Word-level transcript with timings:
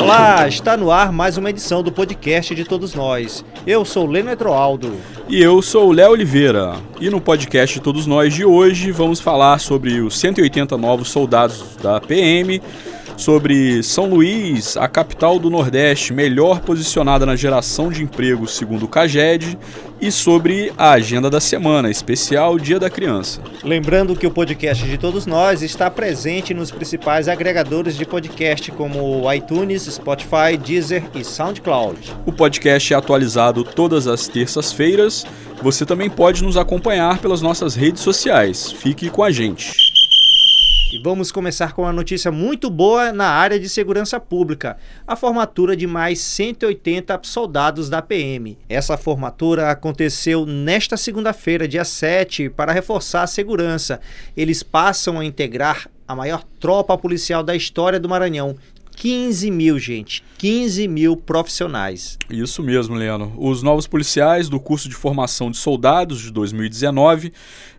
Olá, 0.00 0.48
está 0.48 0.78
no 0.78 0.90
ar 0.90 1.12
mais 1.12 1.36
uma 1.36 1.50
edição 1.50 1.82
do 1.82 1.92
podcast 1.92 2.54
de 2.54 2.64
todos 2.64 2.94
nós. 2.94 3.44
Eu 3.66 3.84
sou 3.84 4.06
Leno 4.06 4.30
Etroaldo. 4.30 4.96
E 5.28 5.42
eu 5.42 5.60
sou 5.60 5.92
Léo 5.92 6.12
Oliveira. 6.12 6.76
E 6.98 7.10
no 7.10 7.20
podcast 7.20 7.76
de 7.76 7.82
todos 7.82 8.06
nós 8.06 8.32
de 8.32 8.46
hoje 8.46 8.90
vamos 8.92 9.20
falar 9.20 9.58
sobre 9.58 10.00
os 10.00 10.18
180 10.18 10.78
novos 10.78 11.08
soldados 11.08 11.76
da 11.82 12.00
PM 12.00 12.62
sobre 13.16 13.82
São 13.82 14.06
Luís, 14.10 14.76
a 14.76 14.86
capital 14.86 15.38
do 15.38 15.50
Nordeste 15.50 16.12
melhor 16.12 16.60
posicionada 16.60 17.24
na 17.24 17.34
geração 17.34 17.90
de 17.90 18.02
empregos 18.02 18.56
segundo 18.56 18.84
o 18.84 18.88
CAGED, 18.88 19.58
e 20.00 20.12
sobre 20.12 20.72
a 20.76 20.92
agenda 20.92 21.30
da 21.30 21.40
semana, 21.40 21.90
especial 21.90 22.58
Dia 22.58 22.78
da 22.78 22.90
Criança. 22.90 23.40
Lembrando 23.64 24.14
que 24.14 24.26
o 24.26 24.30
podcast 24.30 24.84
de 24.84 24.98
todos 24.98 25.24
nós 25.24 25.62
está 25.62 25.90
presente 25.90 26.52
nos 26.52 26.70
principais 26.70 27.28
agregadores 27.28 27.96
de 27.96 28.04
podcast 28.04 28.70
como 28.72 29.32
iTunes, 29.32 29.82
Spotify, 29.84 30.56
Deezer 30.62 31.04
e 31.14 31.24
SoundCloud. 31.24 32.14
O 32.26 32.32
podcast 32.32 32.92
é 32.92 32.96
atualizado 32.96 33.64
todas 33.64 34.06
as 34.06 34.28
terças-feiras. 34.28 35.24
Você 35.62 35.86
também 35.86 36.10
pode 36.10 36.44
nos 36.44 36.56
acompanhar 36.58 37.18
pelas 37.18 37.40
nossas 37.40 37.74
redes 37.74 38.02
sociais. 38.02 38.70
Fique 38.70 39.08
com 39.08 39.22
a 39.22 39.30
gente. 39.30 39.95
Vamos 41.02 41.32
começar 41.32 41.72
com 41.72 41.82
uma 41.82 41.92
notícia 41.92 42.30
muito 42.30 42.70
boa 42.70 43.12
na 43.12 43.28
área 43.28 43.58
de 43.58 43.68
segurança 43.68 44.20
pública: 44.20 44.76
a 45.06 45.16
formatura 45.16 45.76
de 45.76 45.86
mais 45.86 46.20
180 46.20 47.20
soldados 47.22 47.88
da 47.88 48.02
PM. 48.02 48.58
Essa 48.68 48.96
formatura 48.96 49.70
aconteceu 49.70 50.46
nesta 50.46 50.96
segunda-feira, 50.96 51.66
dia 51.66 51.84
7, 51.84 52.50
para 52.50 52.72
reforçar 52.72 53.22
a 53.22 53.26
segurança. 53.26 54.00
Eles 54.36 54.62
passam 54.62 55.18
a 55.18 55.24
integrar 55.24 55.88
a 56.06 56.14
maior 56.14 56.44
tropa 56.60 56.96
policial 56.96 57.42
da 57.42 57.56
história 57.56 57.98
do 57.98 58.08
Maranhão 58.08 58.56
15 58.96 59.50
mil, 59.50 59.78
gente. 59.78 60.24
15 60.38 60.88
mil 60.88 61.16
profissionais. 61.16 62.18
Isso 62.30 62.62
mesmo, 62.62 62.94
Leandro. 62.94 63.32
Os 63.36 63.62
novos 63.62 63.86
policiais 63.86 64.48
do 64.48 64.58
curso 64.58 64.88
de 64.88 64.94
formação 64.94 65.50
de 65.50 65.58
soldados 65.58 66.20
de 66.20 66.32
2019 66.32 67.32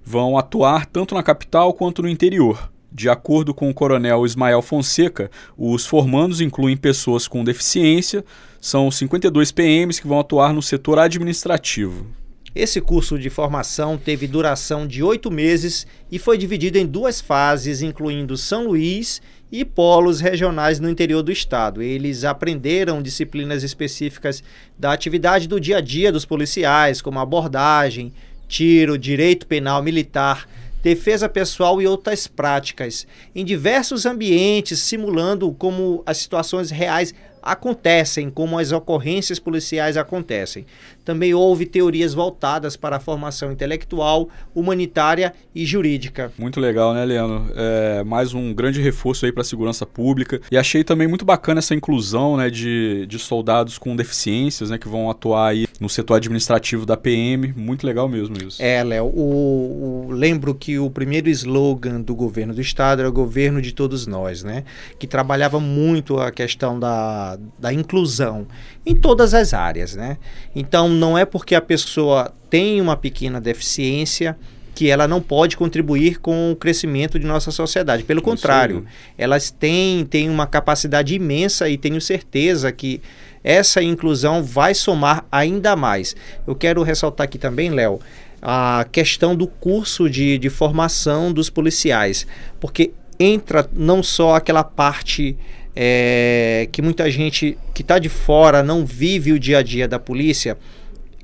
vão 0.05 0.37
atuar 0.37 0.85
tanto 0.85 1.15
na 1.15 1.23
capital 1.23 1.73
quanto 1.73 2.03
no 2.03 2.07
interior. 2.07 2.71
De 2.91 3.09
acordo 3.09 3.53
com 3.53 3.69
o 3.69 3.73
coronel 3.73 4.25
Ismael 4.25 4.61
Fonseca, 4.61 5.29
os 5.57 5.85
formandos 5.85 6.41
incluem 6.41 6.77
pessoas 6.77 7.27
com 7.27 7.43
deficiência, 7.43 8.23
são 8.61 8.89
52 8.89 9.51
PMs 9.51 10.01
que 10.01 10.07
vão 10.07 10.19
atuar 10.19 10.53
no 10.53 10.61
setor 10.61 10.97
administrativo. 10.99 12.07
Esse 12.55 12.81
curso 12.81 13.19
de 13.19 13.29
formação 13.29 13.99
teve 13.99 14.25
duração 14.25 14.87
de 14.87 15.03
oito 15.03 15.29
meses 15.29 15.85
e 16.11 16.17
foi 16.17 16.39
dividido 16.39 16.79
em 16.79 16.87
duas 16.87 17.21
fases, 17.21 17.83
incluindo 17.83 18.35
São 18.35 18.67
Luís 18.67 19.21
e 19.51 19.63
polos 19.63 20.19
regionais 20.19 20.79
no 20.79 20.89
interior 20.89 21.21
do 21.21 21.31
estado. 21.31 21.83
Eles 21.83 22.23
aprenderam 22.23 23.01
disciplinas 23.01 23.61
específicas 23.61 24.43
da 24.75 24.91
atividade 24.91 25.47
do 25.47 25.59
dia 25.59 25.77
a 25.77 25.81
dia 25.81 26.11
dos 26.11 26.25
policiais, 26.25 26.99
como 26.99 27.19
abordagem, 27.19 28.11
tiro, 28.47 28.97
direito 28.97 29.45
penal 29.45 29.83
militar 29.83 30.47
defesa 30.81 31.27
pessoal 31.27 31.81
e 31.81 31.87
outras 31.87 32.27
práticas, 32.27 33.07
em 33.35 33.43
diversos 33.43 34.05
ambientes, 34.05 34.79
simulando 34.79 35.51
como 35.53 36.03
as 36.05 36.17
situações 36.17 36.69
reais 36.71 37.13
acontecem, 37.47 38.29
como 38.29 38.59
as 38.59 38.73
ocorrências 38.73 39.39
policiais 39.39 39.95
acontecem. 39.95 40.65
Também 41.05 41.33
houve 41.33 41.65
teorias 41.65 42.13
voltadas 42.13 42.75
para 42.75 42.97
a 42.97 42.99
formação 42.99 43.51
intelectual, 43.51 44.27
humanitária 44.53 45.33
e 45.55 45.65
jurídica. 45.65 46.31
Muito 46.37 46.59
legal, 46.59 46.93
né, 46.93 47.05
Leandro? 47.05 47.45
É, 47.55 48.03
mais 48.03 48.33
um 48.33 48.53
grande 48.53 48.81
reforço 48.81 49.25
aí 49.25 49.31
para 49.31 49.41
a 49.41 49.45
segurança 49.45 49.85
pública. 49.85 50.41
E 50.51 50.57
achei 50.57 50.83
também 50.83 51.07
muito 51.07 51.23
bacana 51.23 51.59
essa 51.59 51.73
inclusão 51.73 52.35
né, 52.35 52.49
de, 52.49 53.05
de 53.07 53.17
soldados 53.17 53.77
com 53.77 53.95
deficiências 53.95 54.69
né, 54.69 54.77
que 54.77 54.89
vão 54.89 55.09
atuar 55.09 55.47
aí 55.47 55.65
no 55.79 55.87
setor 55.87 56.15
administrativo 56.15 56.85
da 56.85 56.97
PM. 56.97 57.53
Muito 57.55 57.87
legal 57.87 58.09
mesmo 58.09 58.35
isso. 58.45 58.61
É, 58.61 58.83
Léo. 58.83 59.05
O, 59.05 60.07
o, 60.09 60.11
lembro 60.11 60.53
que 60.53 60.77
o 60.77 60.89
primeiro 60.89 61.29
slogan 61.29 62.01
do 62.01 62.13
governo 62.13 62.53
do 62.53 62.59
estado 62.61 62.99
era 62.99 63.09
o 63.09 63.13
governo 63.13 63.61
de 63.61 63.73
todos 63.73 64.05
nós, 64.05 64.43
né? 64.43 64.65
Que 64.99 65.07
trabalhava 65.07 65.59
muito 65.59 66.19
a 66.19 66.31
questão 66.31 66.77
da, 66.77 67.36
da 67.57 67.73
inclusão 67.73 68.47
em 68.85 68.95
todas 68.95 69.33
as 69.33 69.53
áreas, 69.53 69.95
né? 69.95 70.17
Então 70.55 70.89
não 70.89 71.17
é 71.17 71.25
porque 71.25 71.55
a 71.55 71.61
pessoa 71.61 72.33
tem 72.49 72.79
uma 72.81 72.95
pequena 72.95 73.39
deficiência 73.41 74.37
que 74.77 74.91
ela 74.91 75.07
não 75.07 75.19
pode 75.19 75.57
contribuir 75.57 76.19
com 76.19 76.51
o 76.51 76.55
crescimento 76.55 77.17
de 77.17 77.25
nossa 77.25 77.49
sociedade. 77.49 78.03
Pelo 78.03 78.19
Isso 78.19 78.25
contrário, 78.25 78.85
aí. 78.85 79.13
elas 79.17 79.49
têm, 79.49 80.05
têm 80.05 80.29
uma 80.29 80.45
capacidade 80.45 81.15
imensa 81.15 81.67
e 81.67 81.79
tenho 81.79 81.99
certeza 81.99 82.71
que 82.71 83.01
essa 83.43 83.81
inclusão 83.81 84.43
vai 84.43 84.75
somar 84.75 85.25
ainda 85.31 85.75
mais. 85.75 86.15
Eu 86.45 86.53
quero 86.53 86.83
ressaltar 86.83 87.25
aqui 87.25 87.39
também, 87.39 87.71
Léo, 87.71 87.99
a 88.39 88.85
questão 88.91 89.35
do 89.35 89.47
curso 89.47 90.07
de, 90.07 90.37
de 90.37 90.49
formação 90.49 91.33
dos 91.33 91.49
policiais, 91.49 92.27
porque 92.59 92.91
entra 93.19 93.67
não 93.73 94.03
só 94.03 94.35
aquela 94.35 94.63
parte 94.63 95.35
é, 95.79 96.67
que 96.71 96.81
muita 96.81 97.09
gente 97.11 97.55
que 97.71 97.83
está 97.83 97.99
de 97.99 98.09
fora 98.09 98.63
não 98.63 98.83
vive 98.83 99.31
o 99.31 99.37
dia 99.37 99.59
a 99.59 99.61
dia 99.61 99.87
da 99.87 99.99
polícia 99.99 100.57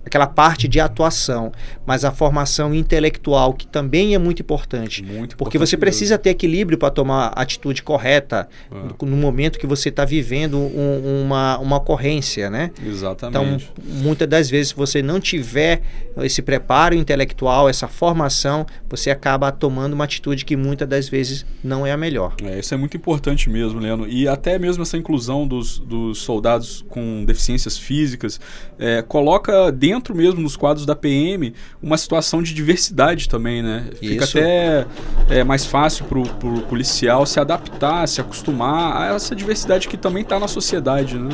aquela 0.05 0.27
parte 0.27 0.67
de 0.67 0.79
atuação, 0.79 1.51
mas 1.85 2.03
a 2.03 2.11
formação 2.11 2.73
intelectual 2.73 3.53
que 3.53 3.65
também 3.65 4.13
é 4.13 4.17
muito 4.17 4.41
importante, 4.41 5.03
muito 5.03 5.37
porque 5.37 5.57
você 5.57 5.77
precisa 5.77 6.17
ter 6.17 6.31
equilíbrio 6.31 6.77
para 6.77 6.89
tomar 6.89 7.27
a 7.27 7.41
atitude 7.41 7.81
correta 7.83 8.47
é. 8.71 9.05
no 9.05 9.15
momento 9.15 9.57
que 9.57 9.67
você 9.67 9.89
está 9.89 10.05
vivendo 10.05 10.57
um, 10.57 11.23
uma, 11.25 11.57
uma 11.57 11.77
ocorrência, 11.77 12.49
né? 12.49 12.71
Exatamente. 12.85 13.71
Então, 13.73 14.01
muitas 14.01 14.27
das 14.27 14.49
vezes, 14.49 14.69
se 14.69 14.75
você 14.75 15.01
não 15.01 15.19
tiver 15.19 15.81
esse 16.17 16.41
preparo 16.41 16.95
intelectual, 16.95 17.69
essa 17.69 17.87
formação, 17.87 18.65
você 18.89 19.09
acaba 19.09 19.51
tomando 19.51 19.93
uma 19.93 20.03
atitude 20.03 20.45
que 20.45 20.55
muitas 20.55 20.87
das 20.87 21.09
vezes 21.09 21.45
não 21.63 21.85
é 21.85 21.91
a 21.91 21.97
melhor. 21.97 22.35
É, 22.43 22.59
isso 22.59 22.73
é 22.73 22.77
muito 22.77 22.95
importante 22.97 23.49
mesmo, 23.49 23.79
Leandro. 23.79 24.07
E 24.07 24.27
até 24.27 24.59
mesmo 24.59 24.83
essa 24.83 24.97
inclusão 24.97 25.47
dos, 25.47 25.79
dos 25.79 26.19
soldados 26.19 26.83
com 26.89 27.23
deficiências 27.25 27.77
físicas 27.77 28.39
é, 28.77 29.01
coloca 29.01 29.71
dentro 29.71 29.92
dentro 29.93 30.15
mesmo 30.15 30.41
nos 30.41 30.55
quadros 30.55 30.85
da 30.85 30.95
PM 30.95 31.53
uma 31.81 31.97
situação 31.97 32.41
de 32.41 32.53
diversidade 32.53 33.29
também, 33.29 33.61
né? 33.61 33.89
Fica 33.99 34.23
Isso. 34.23 34.37
até 34.37 34.85
é, 35.29 35.43
mais 35.43 35.65
fácil 35.65 36.05
para 36.05 36.19
o 36.19 36.61
policial 36.63 37.25
se 37.25 37.39
adaptar, 37.39 38.07
se 38.07 38.19
acostumar 38.19 39.01
a 39.01 39.15
essa 39.15 39.35
diversidade 39.35 39.87
que 39.87 39.97
também 39.97 40.23
está 40.23 40.39
na 40.39 40.47
sociedade, 40.47 41.17
né? 41.17 41.29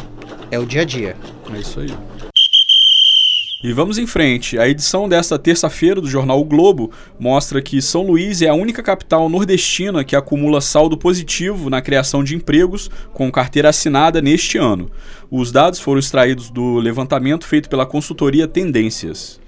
É 0.52 0.60
o 0.60 0.66
dia 0.66 0.82
a 0.82 0.86
dia. 0.86 1.16
É 1.54 1.58
isso 1.58 1.80
aí. 1.80 2.29
E 3.62 3.74
vamos 3.74 3.98
em 3.98 4.08
frente. 4.08 4.58
A 4.58 4.70
edição 4.70 5.10
desta 5.10 5.38
terça-feira 5.38 6.00
do 6.00 6.10
jornal 6.10 6.40
o 6.40 6.46
Globo 6.46 6.92
mostra 7.20 7.62
que 7.62 7.82
São 7.82 8.04
Luís 8.04 8.42
é 8.42 8.48
a 8.48 8.54
única 8.54 8.82
capital 8.82 9.28
nordestina 9.28 10.02
que 10.02 10.16
acumula 10.16 10.62
saldo 10.62 10.98
positivo 10.98 11.70
na 11.70 11.82
criação 11.82 12.24
de 12.24 12.34
empregos 12.34 12.90
com 13.12 13.30
carteira 13.30 13.68
assinada 13.68 14.22
neste 14.22 14.58
ano. 14.58 14.90
Os 15.30 15.52
dados 15.52 15.82
foram 15.82 16.00
extraídos 16.00 16.50
do 16.50 16.78
levantamento 16.78 17.46
feito 17.46 17.68
pela 17.68 17.86
consultoria 17.86 18.48
Tendências. 18.48 19.42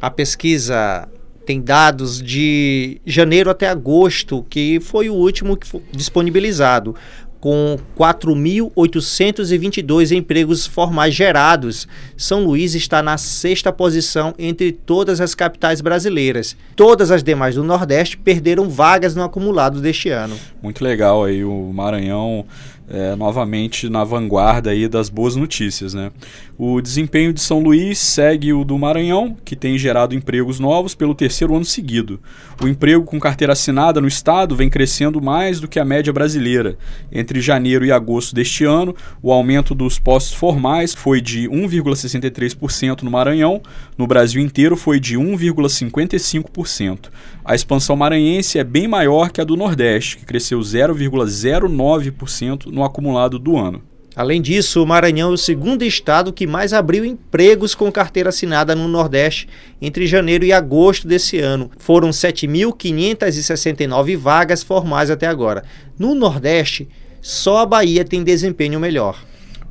A 0.00 0.10
pesquisa 0.10 1.06
tem 1.44 1.60
dados 1.60 2.22
de 2.22 3.02
janeiro 3.04 3.50
até 3.50 3.68
agosto, 3.68 4.46
que 4.48 4.80
foi 4.80 5.10
o 5.10 5.14
último 5.14 5.58
que 5.58 5.66
foi 5.66 5.82
disponibilizado 5.92 6.96
com 7.40 7.78
4.822 7.98 10.16
empregos 10.16 10.66
formais 10.66 11.14
gerados. 11.14 11.88
São 12.16 12.44
Luís 12.44 12.74
está 12.74 13.02
na 13.02 13.18
sexta 13.18 13.72
posição 13.72 14.34
entre 14.38 14.72
todas 14.72 15.20
as 15.20 15.34
capitais 15.34 15.80
brasileiras. 15.80 16.56
Todas 16.74 17.10
as 17.10 17.22
demais 17.22 17.54
do 17.54 17.64
Nordeste 17.64 18.16
perderam 18.16 18.68
vagas 18.68 19.14
no 19.14 19.22
acumulado 19.22 19.80
deste 19.80 20.08
ano. 20.08 20.36
Muito 20.62 20.82
legal 20.82 21.24
aí 21.24 21.44
o 21.44 21.70
Maranhão 21.72 22.44
é, 22.88 23.16
novamente 23.16 23.88
na 23.88 24.04
vanguarda 24.04 24.70
aí 24.70 24.88
das 24.88 25.08
boas 25.08 25.36
notícias. 25.36 25.94
Né? 25.94 26.10
O 26.56 26.80
desempenho 26.80 27.32
de 27.32 27.40
São 27.40 27.60
Luís 27.60 27.98
segue 27.98 28.52
o 28.52 28.64
do 28.64 28.78
Maranhão, 28.78 29.36
que 29.44 29.56
tem 29.56 29.76
gerado 29.76 30.14
empregos 30.14 30.60
novos 30.60 30.94
pelo 30.94 31.14
terceiro 31.14 31.54
ano 31.54 31.64
seguido. 31.64 32.20
O 32.62 32.68
emprego 32.68 33.04
com 33.04 33.18
carteira 33.18 33.52
assinada 33.52 34.00
no 34.00 34.08
estado 34.08 34.54
vem 34.54 34.70
crescendo 34.70 35.20
mais 35.20 35.60
do 35.60 35.68
que 35.68 35.80
a 35.80 35.84
média 35.84 36.12
brasileira. 36.12 36.78
Entre 37.10 37.40
janeiro 37.40 37.84
e 37.84 37.92
agosto 37.92 38.34
deste 38.34 38.64
ano, 38.64 38.94
o 39.22 39.32
aumento 39.32 39.74
dos 39.74 39.98
postos 39.98 40.34
formais 40.34 40.94
foi 40.94 41.20
de 41.20 41.48
1,63% 41.48 43.02
no 43.02 43.10
Maranhão, 43.10 43.60
no 43.98 44.06
Brasil 44.06 44.40
inteiro 44.40 44.76
foi 44.76 45.00
de 45.00 45.18
1,55%. 45.18 47.06
A 47.44 47.54
expansão 47.54 47.94
maranhense 47.94 48.58
é 48.58 48.64
bem 48.64 48.88
maior 48.88 49.30
que 49.30 49.40
a 49.40 49.44
do 49.44 49.56
Nordeste, 49.56 50.16
que 50.16 50.24
cresceu 50.24 50.58
0,09% 50.58 52.75
no 52.76 52.84
acumulado 52.84 53.38
do 53.38 53.56
ano. 53.56 53.82
Além 54.14 54.40
disso, 54.40 54.82
o 54.82 54.86
Maranhão 54.86 55.30
é 55.30 55.34
o 55.34 55.38
segundo 55.38 55.82
estado 55.82 56.32
que 56.32 56.46
mais 56.46 56.72
abriu 56.72 57.04
empregos 57.04 57.74
com 57.74 57.90
carteira 57.90 58.28
assinada 58.28 58.74
no 58.74 58.86
Nordeste 58.86 59.48
entre 59.80 60.06
janeiro 60.06 60.44
e 60.44 60.52
agosto 60.52 61.08
desse 61.08 61.38
ano. 61.38 61.70
Foram 61.78 62.10
7.569 62.10 64.16
vagas 64.16 64.62
formais 64.62 65.10
até 65.10 65.26
agora. 65.26 65.64
No 65.98 66.14
Nordeste, 66.14 66.88
só 67.20 67.58
a 67.58 67.66
Bahia 67.66 68.04
tem 68.04 68.22
desempenho 68.22 68.78
melhor. 68.78 69.18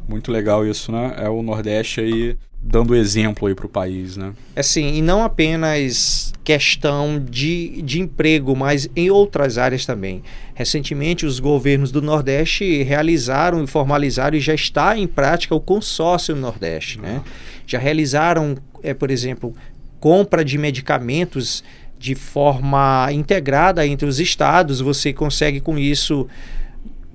Muito 0.07 0.31
legal 0.31 0.65
isso, 0.65 0.91
né? 0.91 1.15
É 1.17 1.29
o 1.29 1.41
Nordeste 1.41 2.01
aí 2.01 2.37
dando 2.67 2.95
exemplo 2.95 3.47
aí 3.47 3.53
para 3.53 3.67
o 3.67 3.69
país, 3.69 4.17
né? 4.17 4.33
Assim, 4.55 4.95
e 4.95 5.01
não 5.01 5.23
apenas 5.23 6.33
questão 6.43 7.23
de, 7.23 7.81
de 7.83 8.01
emprego, 8.01 8.55
mas 8.55 8.89
em 8.95 9.11
outras 9.11 9.59
áreas 9.59 9.85
também. 9.85 10.23
Recentemente, 10.55 11.25
os 11.25 11.39
governos 11.39 11.91
do 11.91 12.01
Nordeste 12.01 12.81
realizaram 12.81 13.63
e 13.63 13.67
formalizaram 13.67 14.35
e 14.35 14.39
já 14.39 14.55
está 14.55 14.97
em 14.97 15.05
prática 15.05 15.53
o 15.53 15.59
consórcio 15.59 16.35
Nordeste, 16.35 16.99
né? 16.99 17.21
Já 17.67 17.77
realizaram, 17.77 18.57
é, 18.81 18.93
por 18.93 19.11
exemplo, 19.11 19.53
compra 19.99 20.43
de 20.43 20.57
medicamentos 20.57 21.63
de 21.99 22.15
forma 22.15 23.09
integrada 23.11 23.85
entre 23.85 24.07
os 24.07 24.19
estados. 24.19 24.81
Você 24.81 25.13
consegue 25.13 25.59
com 25.59 25.77
isso 25.77 26.27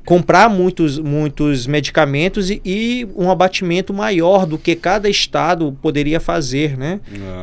comprar 0.04 0.48
muitos, 0.48 0.98
muitos 0.98 1.66
medicamentos 1.66 2.50
e, 2.50 2.60
e, 2.64 3.08
um 3.14 3.30
abatimento 3.30 3.92
maior 3.92 4.46
do 4.46 4.58
que 4.58 4.74
cada 4.74 5.08
estado 5.08 5.76
poderia 5.82 6.18
fazer, 6.18 6.76
né? 6.76 7.00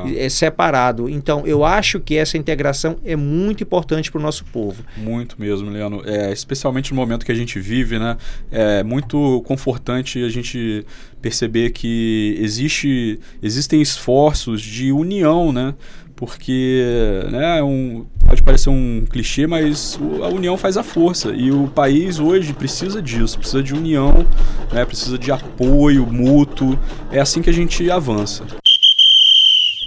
É. 0.07 0.25
é 0.25 0.29
separado. 0.29 1.09
Então, 1.09 1.45
eu 1.45 1.63
acho 1.63 1.99
que 1.99 2.15
essa 2.15 2.37
integração 2.37 2.97
é 3.05 3.15
muito 3.15 3.63
importante 3.63 4.11
para 4.11 4.19
o 4.19 4.21
nosso 4.21 4.43
povo. 4.45 4.83
Muito 4.97 5.39
mesmo, 5.39 5.69
Leandro. 5.69 6.01
É, 6.05 6.31
especialmente 6.31 6.91
no 6.91 6.97
momento 6.97 7.25
que 7.25 7.31
a 7.31 7.35
gente 7.35 7.59
vive, 7.59 7.99
né? 7.99 8.17
É 8.51 8.83
muito 8.83 9.41
confortante 9.45 10.23
a 10.23 10.29
gente 10.29 10.85
perceber 11.21 11.71
que 11.71 12.37
existe, 12.39 13.19
existem 13.41 13.81
esforços 13.81 14.61
de 14.61 14.91
união, 14.91 15.51
né? 15.51 15.73
Porque 16.17 16.83
né, 17.31 17.59
é 17.59 17.63
um, 17.63 18.05
pode 18.25 18.41
parecer 18.43 18.69
um 18.69 19.05
clichê, 19.07 19.45
mas 19.45 19.97
a 20.21 20.27
união 20.27 20.57
faz 20.57 20.75
a 20.75 20.83
força 20.83 21.29
e 21.29 21.51
o 21.51 21.67
país 21.67 22.19
hoje 22.19 22.53
precisa 22.53 23.01
disso, 23.01 23.37
precisa 23.37 23.61
de 23.61 23.73
união, 23.73 24.25
né, 24.73 24.83
precisa 24.83 25.17
de 25.17 25.31
apoio 25.31 26.05
mútuo. 26.07 26.77
É 27.11 27.21
assim 27.21 27.41
que 27.41 27.49
a 27.49 27.53
gente 27.53 27.89
avança. 27.89 28.43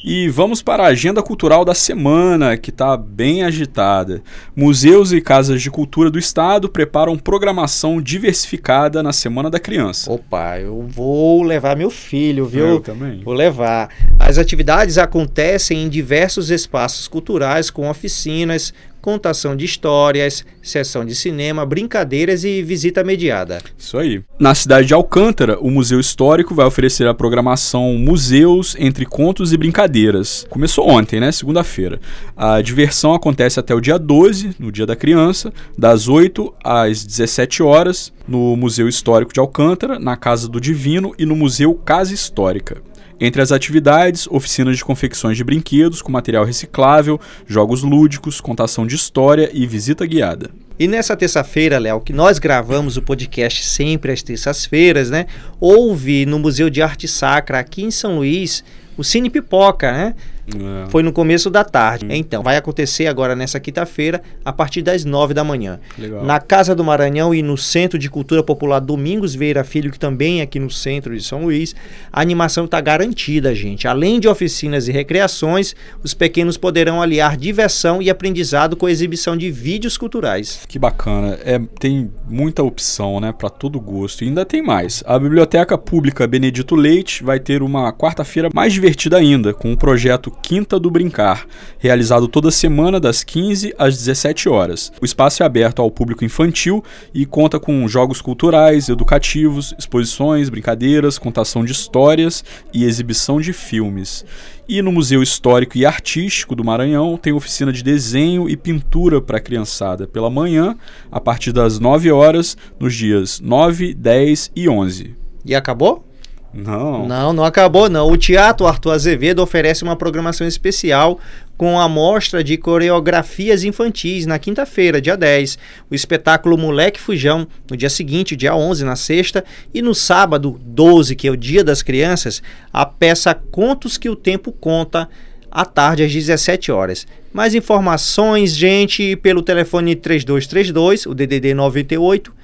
E 0.03 0.29
vamos 0.29 0.63
para 0.63 0.85
a 0.85 0.89
agenda 0.89 1.23
cultural 1.23 1.63
da 1.63 1.75
semana, 1.75 2.57
que 2.57 2.71
está 2.71 2.97
bem 2.97 3.43
agitada. 3.43 4.23
Museus 4.57 5.13
e 5.13 5.21
casas 5.21 5.61
de 5.61 5.71
cultura 5.71 6.11
do 6.11 6.19
estado 6.19 6.71
preparam 6.71 7.19
programação 7.19 8.01
diversificada 8.01 9.03
na 9.03 9.13
Semana 9.13 9.51
da 9.51 9.61
Criança. 9.61 10.11
Opa, 10.11 10.59
eu 10.59 10.87
vou 10.89 11.43
levar 11.43 11.77
meu 11.77 11.91
filho, 11.91 12.47
viu? 12.47 12.67
Eu 12.67 12.81
também. 12.81 13.23
Vou 13.23 13.35
levar. 13.35 13.91
As 14.19 14.39
atividades 14.39 14.97
acontecem 14.97 15.83
em 15.83 15.89
diversos 15.89 16.51
espaços 16.51 17.07
culturais, 17.07 17.71
com 17.71 17.91
oficinas, 17.91 18.73
contação 19.01 19.57
de 19.57 19.65
histórias, 19.65 20.45
sessão 20.63 21.05
de 21.05 21.15
cinema, 21.15 21.65
brincadeiras 21.65 22.45
e 22.45 22.63
visita 22.63 23.03
mediada. 23.03 23.59
Isso 23.77 23.99
aí. 23.99 24.23
Na 24.39 24.55
cidade 24.55 24.89
de 24.89 24.95
Alcântara, 24.95 25.59
o 25.61 25.71
Museu 25.71 25.99
Histórico 25.99 26.55
vai 26.55 26.67
oferecer 26.67 27.07
a 27.07 27.15
programação 27.15 27.95
Museus 27.95 28.77
entre 28.79 29.05
Contos 29.07 29.53
e 29.53 29.57
Brincadeiras. 29.57 30.47
Começou 30.49 30.89
ontem, 30.89 31.21
né? 31.21 31.33
Segunda-feira. 31.33 32.01
A 32.37 32.61
diversão 32.61 33.15
acontece 33.15 33.59
até 33.59 33.75
o 33.75 33.81
dia 33.81 33.99
12, 33.99 34.57
no 34.59 34.71
Dia 34.71 34.87
da 34.87 34.97
Criança, 34.97 35.53
das 35.77 36.09
8 36.09 36.55
às 36.63 37.05
17 37.05 37.63
horas, 37.63 38.13
no 38.27 38.57
Museu 38.57 38.89
Histórico 38.89 39.33
de 39.33 39.41
Alcântara, 39.41 39.99
na 39.99 40.17
Casa 40.17 40.49
do 40.49 40.61
Divino 40.61 41.13
e 41.19 41.27
no 41.27 41.35
Museu 41.35 41.75
Casa 41.75 42.15
Histórica. 42.15 42.83
Entre 43.21 43.43
as 43.43 43.53
atividades, 43.53 44.27
oficinas 44.29 44.79
de 44.79 44.85
confecções 44.85 45.37
de 45.37 45.45
brinquedos 45.45 46.01
com 46.01 46.11
material 46.11 46.45
reciclável, 46.45 47.21
jogos 47.47 47.83
lúdicos, 47.83 48.41
contação 48.41 48.87
de 48.87 48.95
história 48.95 49.51
e 49.53 49.67
visita 49.67 50.07
guiada. 50.07 50.51
E 50.79 50.89
nessa 50.89 51.15
terça-feira, 51.15 51.79
Léo, 51.79 52.01
que 52.01 52.15
nós 52.15 52.39
gravamos 52.39 52.97
o 52.97 53.03
podcast 53.03 53.67
sempre 53.67 54.11
às 54.11 54.23
terças-feiras, 54.23 55.11
né? 55.11 55.27
Houve 55.61 56.25
no 56.25 56.39
Museu 56.39 56.71
de 56.71 56.81
Arte 56.81 57.07
Sacra 57.07 57.59
aqui 57.59 57.83
em 57.83 57.91
São 57.91 58.17
Luís 58.17 58.65
o 58.97 59.05
Cine 59.05 59.31
Pipoca, 59.31 59.93
né? 59.93 60.15
É. 60.57 60.91
Foi 60.91 61.03
no 61.03 61.13
começo 61.13 61.51
da 61.51 61.65
tarde. 61.65 62.07
Então, 62.11 62.43
vai 62.43 62.57
acontecer 62.57 63.07
agora 63.07 63.37
nessa 63.37 63.61
quinta-feira, 63.61 64.23
a 64.45 64.53
partir 64.53 64.83
das 64.83 65.05
nove 65.05 65.35
da 65.35 65.45
manhã. 65.45 65.79
Legal. 65.99 66.25
Na 66.25 66.41
Casa 66.41 66.75
do 66.75 66.85
Maranhão 66.85 67.35
e 67.35 67.43
no 67.43 67.57
Centro 67.57 67.99
de 67.99 68.11
Cultura 68.11 68.43
Popular 68.43 68.81
Domingos 68.81 69.35
Veira 69.35 69.65
Filho, 69.65 69.91
que 69.91 69.99
também 69.99 70.41
é 70.41 70.43
aqui 70.43 70.59
no 70.59 70.71
centro 70.71 71.17
de 71.17 71.23
São 71.23 71.45
Luís, 71.45 71.75
a 72.13 72.21
animação 72.21 72.65
está 72.65 72.81
garantida, 72.81 73.55
gente. 73.55 73.87
Além 73.87 74.19
de 74.19 74.29
oficinas 74.29 74.89
e 74.89 74.93
recreações, 74.93 75.75
os 76.03 76.15
pequenos 76.15 76.57
poderão 76.57 77.01
aliar 77.01 77.37
diversão 77.37 78.03
e 78.03 78.11
aprendizado 78.11 78.77
com 78.77 78.87
a 78.87 78.91
exibição 78.91 79.37
de 79.37 79.51
vídeos 79.51 79.97
culturais. 79.97 80.61
Que 80.69 80.79
bacana. 80.79 81.39
É, 81.45 81.61
tem 81.79 82.11
muita 82.29 82.63
opção, 82.63 83.21
né, 83.21 83.33
para 83.33 83.49
todo 83.49 83.81
gosto. 83.81 84.25
E 84.25 84.29
ainda 84.29 84.45
tem 84.45 84.63
mais. 84.63 85.03
A 85.07 85.19
Biblioteca 85.19 85.77
Pública 85.77 86.27
Benedito 86.27 86.75
Leite 86.75 87.23
vai 87.23 87.39
ter 87.39 87.63
uma 87.63 87.93
quarta-feira 87.93 88.49
mais 88.55 88.73
divertida 88.73 89.17
ainda, 89.17 89.53
com 89.53 89.71
um 89.71 89.77
projeto 89.77 90.33
Quinta 90.43 90.79
do 90.79 90.91
Brincar, 90.91 91.47
realizado 91.79 92.27
toda 92.27 92.51
semana 92.51 92.99
das 92.99 93.23
15 93.23 93.75
às 93.79 93.97
17 93.97 94.49
horas. 94.49 94.93
O 95.01 95.05
espaço 95.05 95.43
é 95.43 95.47
aberto 95.47 95.81
ao 95.81 95.91
público 95.91 96.25
infantil 96.25 96.83
e 97.15 97.25
conta 97.25 97.61
com 97.61 97.87
jogos 97.87 98.21
culturais, 98.21 98.89
educativos, 98.89 99.75
exposições, 99.79 100.49
brincadeiras, 100.49 101.19
contação 101.19 101.65
de 101.65 101.73
histórias 101.73 102.45
e 102.73 102.85
exibição 102.85 103.41
de 103.41 103.53
filmes. 103.53 104.25
E 104.69 104.81
no 104.83 104.93
Museu 104.93 105.23
Histórico 105.23 105.77
e 105.77 105.85
Artístico 105.85 106.55
do 106.55 106.65
Maranhão 106.65 107.17
tem 107.17 107.33
oficina 107.33 107.73
de 107.73 107.83
desenho 107.83 108.49
e 108.49 108.57
pintura 108.57 109.21
para 109.21 109.39
a 109.39 109.41
criançada 109.41 110.07
pela 110.07 110.31
manhã, 110.31 110.77
a 111.11 111.21
partir 111.21 111.53
das 111.53 111.79
9 111.79 112.11
horas, 112.13 112.57
nos 112.79 112.95
dias 112.95 113.41
9, 113.41 113.95
10 113.95 114.53
e 114.55 114.69
11. 114.69 115.17
E 115.45 115.55
acabou? 115.55 116.05
Não. 116.53 117.07
Não, 117.07 117.33
não 117.33 117.45
acabou 117.45 117.89
não. 117.89 118.11
O 118.11 118.17
Teatro 118.17 118.67
Arthur 118.67 118.93
Azevedo 118.93 119.41
oferece 119.41 119.85
uma 119.85 119.95
programação 119.95 120.47
especial 120.47 121.21
com 121.57 121.79
a 121.79 121.89
mostra 121.89 122.43
de 122.43 122.57
coreografias 122.57 123.63
infantis 123.63 124.27
na 124.27 124.39
quinta-feira, 124.39 125.01
dia 125.01 125.17
10. 125.17 125.59
O 125.91 125.95
espetáculo 125.95 126.59
Moleque 126.59 126.99
Fujão 126.99 127.47
no 127.71 127.77
dia 127.77 127.91
seguinte, 127.91 128.35
dia 128.35 128.55
11, 128.55 128.85
na 128.85 128.97
sexta, 128.97 129.45
e 129.73 129.81
no 129.81 129.95
sábado, 129.95 130.59
12, 130.65 131.15
que 131.15 131.29
é 131.29 131.31
o 131.31 131.37
Dia 131.37 131.63
das 131.63 131.83
Crianças, 131.83 132.43
a 132.73 132.85
peça 132.85 133.35
Contos 133.35 133.97
que 133.97 134.09
o 134.09 134.17
Tempo 134.17 134.51
Conta 134.53 135.09
à 135.51 135.65
tarde 135.65 136.03
às 136.03 136.13
17 136.13 136.73
horas. 136.73 137.07
Mais 137.33 137.55
informações, 137.55 138.57
gente, 138.57 139.15
pelo 139.17 139.43
telefone 139.43 139.95
3232, 139.95 141.07
o 141.07 141.15
DDD 141.15 141.55
98 141.55 142.40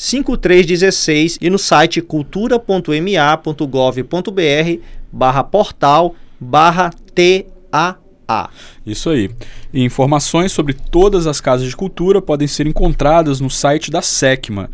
5316 0.00 1.38
e 1.42 1.50
no 1.50 1.58
site 1.58 2.00
cultura.ma.gov.br 2.00 4.80
barra 5.12 5.44
portal 5.44 6.14
barra 6.40 6.88
TAA. 7.14 8.48
Isso 8.86 9.10
aí. 9.10 9.28
E 9.74 9.84
informações 9.84 10.52
sobre 10.52 10.72
todas 10.72 11.26
as 11.26 11.38
casas 11.38 11.68
de 11.68 11.76
cultura 11.76 12.22
podem 12.22 12.48
ser 12.48 12.66
encontradas 12.66 13.40
no 13.40 13.50
site 13.50 13.90
da 13.90 14.00
SECMA. 14.00 14.70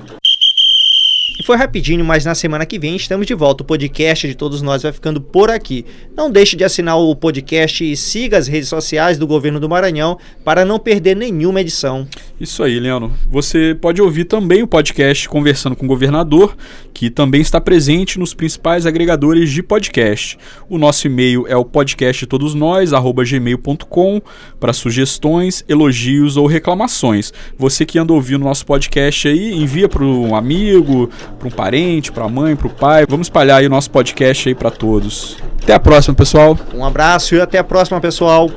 Foi 1.44 1.56
rapidinho, 1.58 2.02
mas 2.02 2.24
na 2.24 2.34
semana 2.34 2.64
que 2.64 2.78
vem 2.78 2.96
estamos 2.96 3.26
de 3.26 3.34
volta. 3.34 3.62
O 3.62 3.66
podcast 3.66 4.26
de 4.26 4.34
todos 4.34 4.62
nós 4.62 4.82
vai 4.82 4.90
ficando 4.90 5.20
por 5.20 5.50
aqui. 5.50 5.84
Não 6.16 6.30
deixe 6.30 6.56
de 6.56 6.64
assinar 6.64 6.98
o 6.98 7.14
podcast 7.14 7.84
e 7.84 7.94
siga 7.98 8.38
as 8.38 8.48
redes 8.48 8.70
sociais 8.70 9.18
do 9.18 9.26
Governo 9.26 9.60
do 9.60 9.68
Maranhão 9.68 10.16
para 10.42 10.64
não 10.64 10.78
perder 10.78 11.14
nenhuma 11.14 11.60
edição. 11.60 12.08
Isso 12.40 12.62
aí, 12.62 12.80
Leandro. 12.80 13.12
Você 13.30 13.76
pode 13.78 14.00
ouvir 14.00 14.24
também 14.24 14.62
o 14.62 14.66
podcast 14.66 15.28
Conversando 15.28 15.76
com 15.76 15.84
o 15.84 15.88
Governador, 15.88 16.56
que 16.94 17.10
também 17.10 17.42
está 17.42 17.60
presente 17.60 18.18
nos 18.18 18.32
principais 18.32 18.86
agregadores 18.86 19.52
de 19.52 19.62
podcast. 19.62 20.38
O 20.66 20.78
nosso 20.78 21.06
e-mail 21.06 21.44
é 21.46 21.54
o 21.54 21.64
podcasttodosnós@gmail.com 21.64 24.22
para 24.58 24.72
sugestões, 24.72 25.62
elogios 25.68 26.38
ou 26.38 26.46
reclamações. 26.46 27.34
Você 27.58 27.84
que 27.84 27.98
anda 27.98 28.14
ouvindo 28.14 28.44
nosso 28.44 28.64
podcast 28.64 29.28
aí, 29.28 29.52
envia 29.52 29.90
para 29.90 30.02
um 30.02 30.34
amigo, 30.34 31.10
para 31.34 31.48
um 31.48 31.50
parente, 31.50 32.12
para 32.12 32.24
a 32.24 32.28
mãe, 32.28 32.56
para 32.56 32.66
o 32.66 32.70
pai. 32.70 33.04
Vamos 33.08 33.26
espalhar 33.26 33.60
aí 33.60 33.66
o 33.66 33.70
nosso 33.70 33.90
podcast 33.90 34.48
aí 34.48 34.54
para 34.54 34.70
todos. 34.70 35.36
Até 35.62 35.72
a 35.72 35.80
próxima, 35.80 36.14
pessoal. 36.14 36.58
Um 36.74 36.84
abraço 36.84 37.34
e 37.34 37.40
até 37.40 37.58
a 37.58 37.64
próxima, 37.64 38.00
pessoal. 38.00 38.50